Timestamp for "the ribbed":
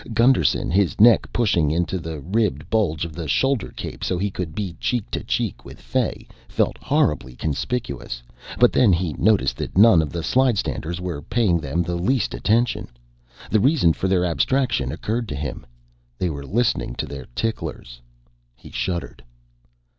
1.99-2.67